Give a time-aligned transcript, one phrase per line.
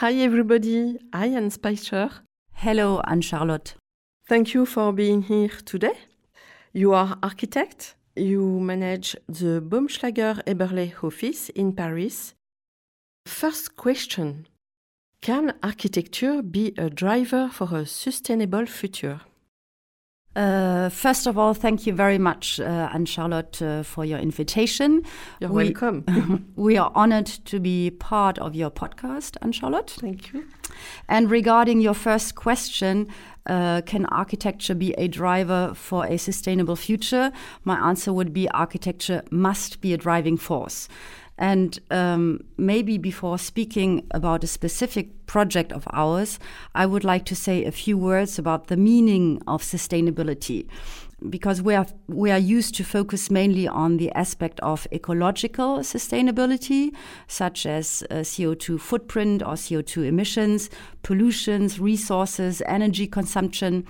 [0.00, 2.08] Hi everybody, I am Spicer.
[2.54, 3.74] Hello, Anne Charlotte.
[4.26, 5.92] Thank you for being here today.
[6.72, 7.96] You are architect.
[8.16, 12.32] You manage the Baumschlager Eberle office in Paris.
[13.26, 14.46] First question.
[15.20, 19.20] Can architecture be a driver for a sustainable future?
[20.36, 25.02] Uh, first of all, thank you very much, uh, Anne Charlotte, uh, for your invitation.
[25.40, 26.04] You're We- welcome.
[26.56, 29.90] we are honored to be part of your podcast, Anne Charlotte.
[29.90, 30.44] Thank you.
[31.08, 33.08] And regarding your first question,
[33.46, 37.32] uh, can architecture be a driver for a sustainable future?
[37.64, 40.88] My answer would be architecture must be a driving force.
[41.40, 46.38] And um, maybe before speaking about a specific project of ours,
[46.74, 50.66] I would like to say a few words about the meaning of sustainability.
[51.30, 56.94] Because we are, we are used to focus mainly on the aspect of ecological sustainability,
[57.26, 60.68] such as uh, CO2 footprint or CO2 emissions,
[61.02, 63.86] pollutions, resources, energy consumption.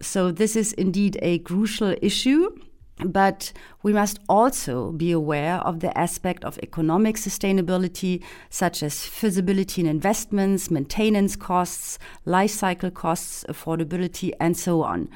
[0.00, 2.50] So, this is indeed a crucial issue.
[2.98, 9.80] But we must also be aware of the aspect of economic sustainability, such as feasibility
[9.80, 15.08] in investments, maintenance costs, life cycle costs, affordability, and so on.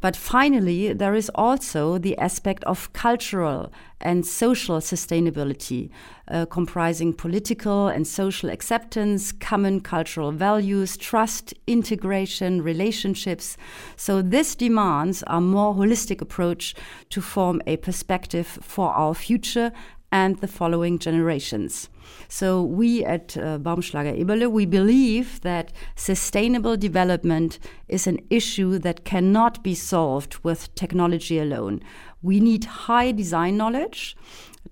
[0.00, 5.90] But finally, there is also the aspect of cultural and social sustainability,
[6.26, 13.58] uh, comprising political and social acceptance, common cultural values, trust, integration, relationships.
[13.96, 16.74] So, this demands a more holistic approach
[17.10, 19.70] to form a perspective for our future
[20.10, 21.89] and the following generations.
[22.28, 29.04] So we at uh, Baumschlager Eberle, we believe that sustainable development is an issue that
[29.04, 31.80] cannot be solved with technology alone.
[32.22, 34.16] We need high design knowledge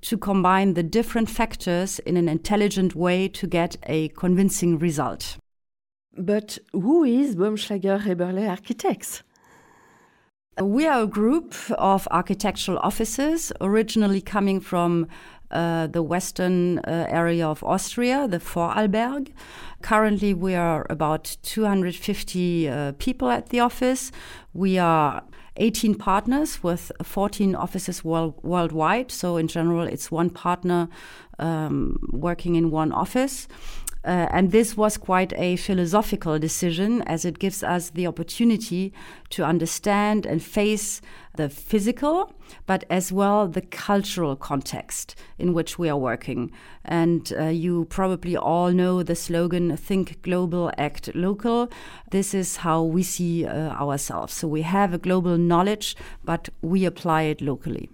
[0.03, 5.39] to combine the different factors in an intelligent way to get a convincing result.
[6.17, 9.23] But who is Baumschlager Eberle Architects?
[10.61, 15.07] We are a group of architectural offices originally coming from
[15.51, 19.33] uh, the western uh, area of Austria, the Vorarlberg.
[19.83, 24.13] Currently, we are about 250 uh, people at the office.
[24.53, 25.23] We are
[25.57, 29.11] 18 partners with 14 offices world, worldwide.
[29.11, 30.89] So, in general, it's one partner
[31.39, 33.49] um, working in one office.
[34.05, 38.93] Uh, and this was quite a philosophical decision as it gives us the opportunity
[39.31, 41.01] to understand and face
[41.37, 42.33] the physical,
[42.67, 46.51] but as well the cultural context in which we are working.
[46.85, 51.71] And uh, you probably all know the slogan Think Global, Act Local.
[52.11, 54.33] This is how we see uh, ourselves.
[54.35, 57.91] So we have a global knowledge, but we apply it locally.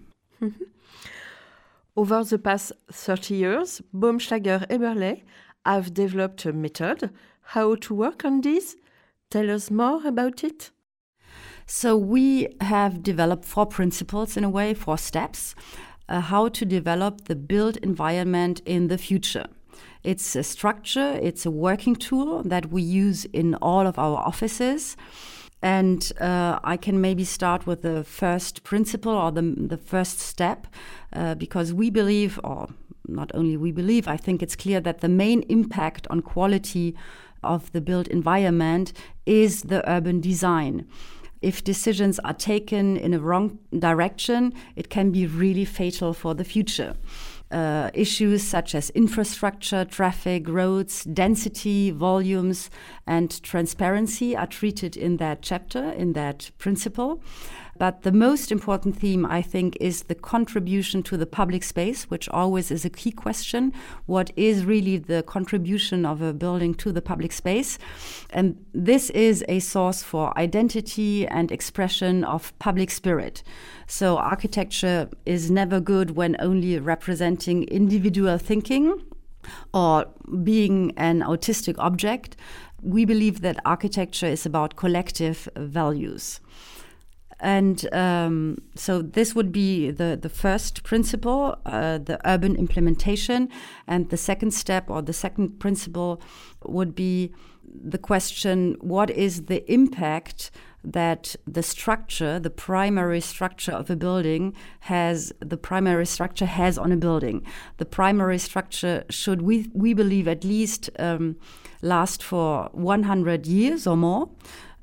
[1.97, 5.22] Over the past 30 years, Baumschlager Eberle
[5.65, 7.11] have developed a method
[7.49, 8.77] how to work on this.
[9.31, 10.71] Tell us more about it.
[11.66, 15.55] So we have developed four principles in a way, four steps,
[16.09, 19.47] uh, how to develop the built environment in the future.
[20.03, 24.97] It's a structure, it's a working tool that we use in all of our offices.
[25.65, 30.66] And uh, I can maybe start with the first principle or the, the first step,
[31.15, 32.69] uh, because we believe, or
[33.09, 36.95] not only we believe, I think it's clear that the main impact on quality
[37.43, 38.93] of the built environment
[39.25, 40.87] is the urban design.
[41.41, 46.45] If decisions are taken in a wrong direction, it can be really fatal for the
[46.45, 46.95] future.
[47.54, 52.68] Uh, issues such as infrastructure, traffic, roads, density, volumes,
[53.06, 57.22] and transparency are treated in that chapter, in that principle.
[57.78, 62.28] But the most important theme, I think, is the contribution to the public space, which
[62.28, 63.72] always is a key question.
[64.06, 67.78] What is really the contribution of a building to the public space?
[68.30, 73.42] And this is a source for identity and expression of public spirit.
[73.86, 79.03] So architecture is never good when only representing individual thinking
[79.72, 80.06] or
[80.42, 82.36] being an autistic object.
[82.82, 86.41] We believe that architecture is about collective values.
[87.45, 93.51] And um, so this would be the, the first principle, uh, the urban implementation.
[93.87, 96.23] And the second step or the second principle
[96.65, 100.51] would be the question what is the impact
[100.83, 106.93] that the structure, the primary structure of a building has the primary structure has on
[106.93, 107.45] a building.
[107.77, 111.37] The primary structure should we we believe at least um,
[111.83, 114.31] last for 100 years or more.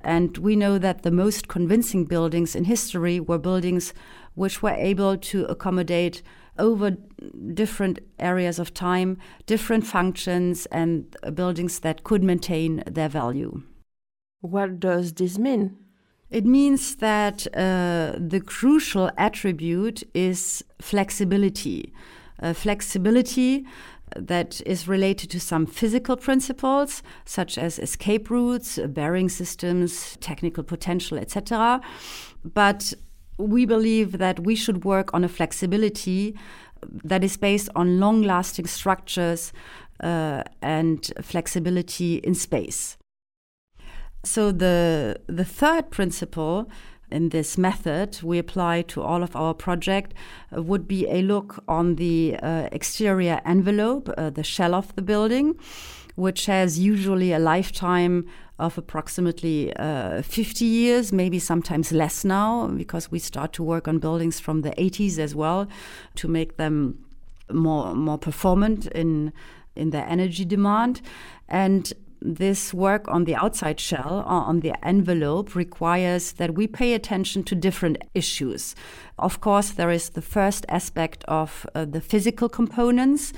[0.04, 3.94] And we know that the most convincing buildings in history were buildings
[4.36, 6.22] which were able to accommodate
[6.58, 6.98] over
[7.54, 13.64] different areas of time, different functions, and buildings that could maintain their value.
[14.42, 15.78] What does this mean?
[16.30, 21.94] It means that uh, the crucial attribute is flexibility.
[22.42, 23.66] Uh, flexibility
[24.16, 31.18] that is related to some physical principles such as escape routes, bearing systems, technical potential,
[31.18, 31.82] etc.
[32.44, 32.94] But
[33.38, 36.38] we believe that we should work on a flexibility
[37.04, 39.54] that is based on long lasting structures
[40.02, 42.98] uh, and flexibility in space.
[44.24, 46.70] So the the third principle
[47.12, 50.14] in this method we apply to all of our project
[50.56, 55.02] uh, would be a look on the uh, exterior envelope, uh, the shell of the
[55.02, 55.56] building,
[56.16, 58.28] which has usually a lifetime
[58.60, 63.98] of approximately uh, 50 years, maybe sometimes less now, because we start to work on
[63.98, 65.68] buildings from the 80s as well
[66.16, 67.04] to make them
[67.52, 69.34] more more performant in
[69.76, 71.02] in their energy demand.
[71.48, 76.94] And this work on the outside shell, uh, on the envelope, requires that we pay
[76.94, 78.76] attention to different issues.
[79.18, 83.34] Of course, there is the first aspect of uh, the physical components,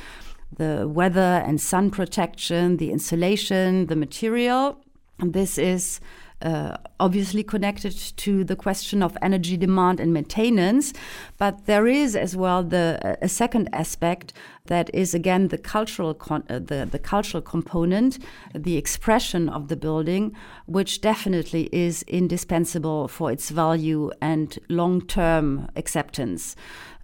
[0.57, 4.77] the weather and sun protection, the insulation, the material.
[5.19, 5.99] And this is
[6.41, 10.93] uh, obviously connected to the question of energy demand and maintenance,
[11.37, 14.33] but there is as well the a second aspect
[14.65, 18.19] that is again the cultural con- uh, the the cultural component,
[18.53, 20.35] the expression of the building,
[20.65, 26.55] which definitely is indispensable for its value and long term acceptance.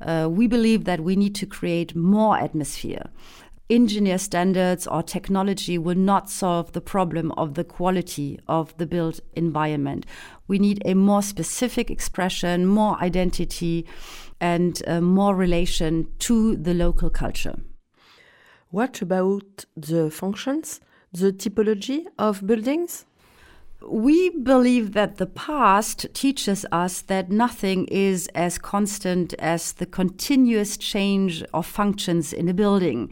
[0.01, 3.09] Uh, we believe that we need to create more atmosphere
[3.69, 9.19] engineer standards or technology will not solve the problem of the quality of the built
[9.33, 10.06] environment.
[10.48, 13.86] We need a more specific expression, more identity,
[14.42, 17.60] and uh, more relation to the local culture.
[18.71, 20.80] What about the functions,
[21.12, 23.06] the typology of buildings?
[23.88, 30.75] We believe that the past teaches us that nothing is as constant as the continuous
[30.75, 33.10] change of functions in a building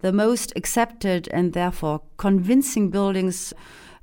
[0.00, 3.52] the most accepted and therefore convincing buildings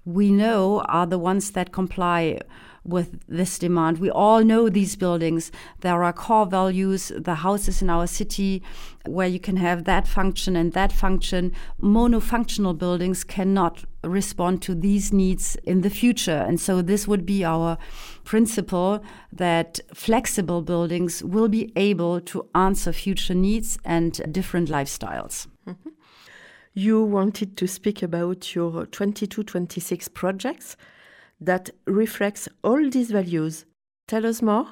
[0.05, 2.39] we know are the ones that comply
[2.85, 3.97] with this demand.
[3.97, 5.51] We all know these buildings.
[5.81, 8.61] There are core values, the houses in our city
[9.07, 11.51] where you can have that function and that function.
[11.81, 16.45] Monofunctional buildings cannot respond to these needs in the future.
[16.47, 17.77] And so this would be our
[18.23, 25.47] principle that flexible buildings will be able to answer future needs and different lifestyles.
[25.67, 25.89] Mm-hmm.
[26.73, 30.75] You wanted to speak about your 22 26 projects
[31.39, 33.65] that reflects all these values.
[34.07, 34.67] Tell us more.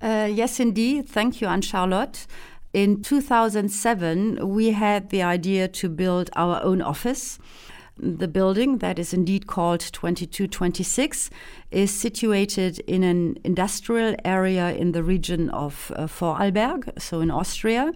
[0.00, 1.08] Uh, yes, indeed.
[1.08, 2.26] Thank you, Anne Charlotte.
[2.72, 7.38] In 2007, we had the idea to build our own office.
[7.96, 11.30] The building that is indeed called 2226
[11.70, 17.92] is situated in an industrial area in the region of uh, Vorarlberg, so in Austria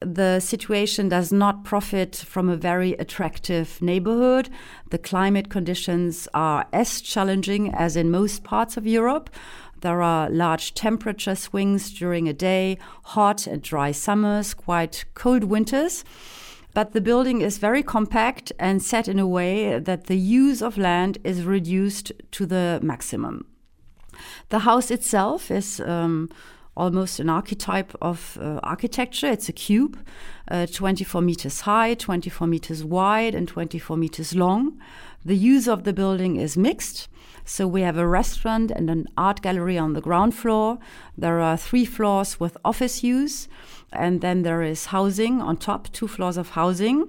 [0.00, 4.48] the situation does not profit from a very attractive neighborhood.
[4.90, 9.30] The climate conditions are as challenging as in most parts of Europe.
[9.82, 16.04] There are large temperature swings during a day, hot and dry summers, quite cold winters.
[16.72, 20.78] But the building is very compact and set in a way that the use of
[20.78, 23.46] land is reduced to the maximum.
[24.50, 26.28] The house itself is um,
[26.80, 29.26] almost an archetype of uh, architecture.
[29.26, 29.98] It's a cube,
[30.50, 34.80] uh, 24 meters high, 24 meters wide, and 24 meters long.
[35.22, 37.08] The use of the building is mixed.
[37.44, 40.78] So we have a restaurant and an art gallery on the ground floor.
[41.18, 43.48] There are three floors with office use,
[43.92, 47.08] and then there is housing on top, two floors of housing.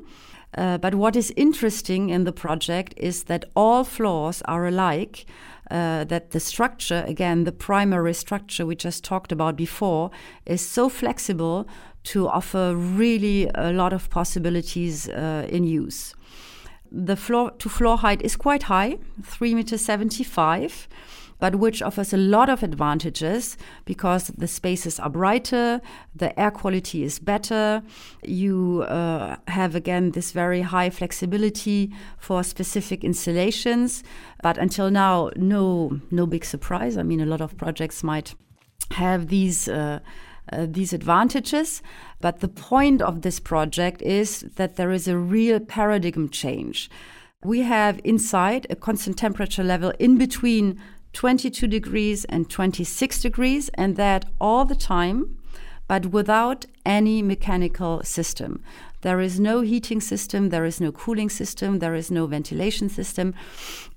[0.57, 5.25] Uh, but what is interesting in the project is that all floors are alike.
[5.71, 10.11] Uh, that the structure, again, the primary structure we just talked about before,
[10.45, 11.65] is so flexible
[12.03, 16.13] to offer really a lot of possibilities uh, in use.
[16.91, 20.89] The floor to floor height is quite high, 3 meters 75
[21.41, 25.81] but which offers a lot of advantages because the spaces are brighter,
[26.15, 27.81] the air quality is better,
[28.23, 34.03] you uh, have again this very high flexibility for specific installations.
[34.43, 36.95] But until now, no, no big surprise.
[36.95, 38.35] I mean, a lot of projects might
[38.91, 39.67] have these.
[39.67, 39.99] Uh,
[40.51, 41.81] uh, these advantages.
[42.19, 46.89] But the point of this project is that there is a real paradigm change.
[47.43, 50.81] We have inside a constant temperature level in between
[51.13, 55.37] 22 degrees and 26 degrees, and that all the time,
[55.87, 58.63] but without any mechanical system.
[59.01, 63.33] There is no heating system, there is no cooling system, there is no ventilation system.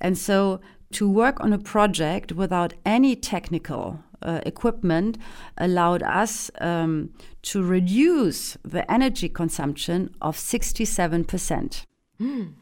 [0.00, 0.60] And so
[0.92, 5.18] to work on a project without any technical uh, equipment
[5.58, 7.10] allowed us um,
[7.42, 11.84] to reduce the energy consumption of 67%.
[12.20, 12.54] Mm.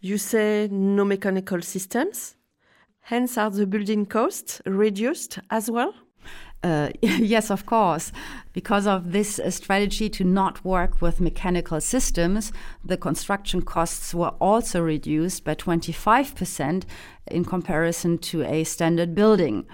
[0.00, 2.36] You say no mechanical systems?
[3.08, 5.94] Hence, are the building costs reduced as well?
[6.62, 8.12] Uh, yes, of course.
[8.52, 12.52] Because of this uh, strategy to not work with mechanical systems,
[12.84, 16.84] the construction costs were also reduced by 25%
[17.28, 19.64] in comparison to a standard building.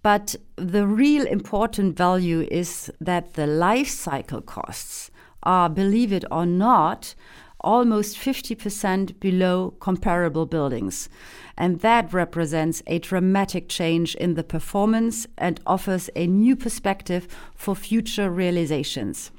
[0.00, 5.10] But the real important value is that the life cycle costs
[5.42, 7.14] are, believe it or not,
[7.62, 11.08] almost 50% below comparable buildings
[11.60, 17.74] and that represents a dramatic change in the performance and offers a new perspective for
[17.74, 19.30] future realizations.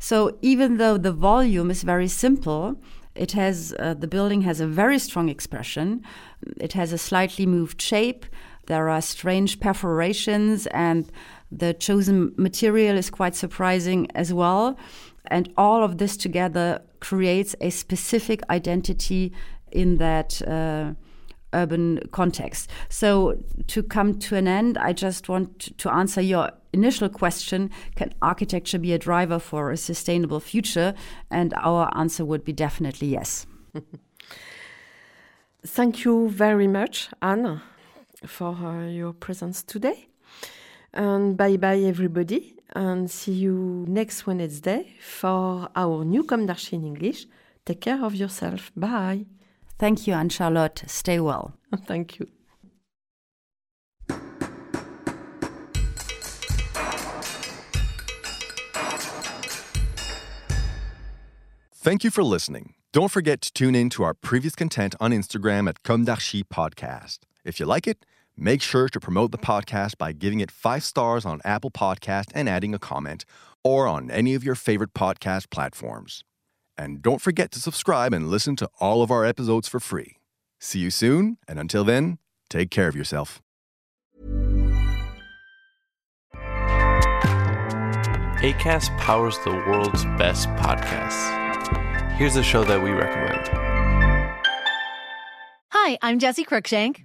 [0.00, 2.80] So even though the volume is very simple,
[3.14, 6.02] it has uh, the building has a very strong expression.
[6.56, 8.26] It has a slightly moved shape.
[8.66, 11.08] There are strange perforations, and
[11.52, 14.76] the chosen material is quite surprising as well.
[15.32, 19.32] And all of this together creates a specific identity
[19.70, 20.40] in that.
[20.42, 20.94] Uh,
[21.54, 22.70] urban context.
[22.88, 28.14] So, to come to an end, I just want to answer your initial question Can
[28.22, 30.94] architecture be a driver for a sustainable future?
[31.30, 33.46] And our answer would be definitely yes.
[35.66, 37.60] Thank you very much, Anne,
[38.26, 40.08] for uh, your presence today.
[40.94, 42.56] And bye bye, everybody.
[42.74, 47.26] And see you next Wednesday for our new Comme d'Archi in English.
[47.64, 48.72] Take care of yourself.
[48.76, 49.26] Bye.
[49.78, 50.84] Thank you, Anne Charlotte.
[50.86, 51.54] Stay well.
[51.86, 52.26] Thank you.
[61.74, 62.74] Thank you for listening.
[62.92, 67.20] Don't forget to tune in to our previous content on Instagram at Comme d'Archi Podcast.
[67.44, 68.06] If you like it,
[68.42, 72.48] make sure to promote the podcast by giving it five stars on Apple Podcast and
[72.48, 73.24] adding a comment,
[73.62, 76.24] or on any of your favorite podcast platforms.
[76.76, 80.16] And don't forget to subscribe and listen to all of our episodes for free.
[80.58, 82.18] See you soon, and until then,
[82.50, 83.40] take care of yourself.
[88.42, 91.30] ACAST powers the world's best podcasts.
[92.16, 93.48] Here's a show that we recommend.
[95.70, 97.04] Hi, I'm Jesse Cruikshank.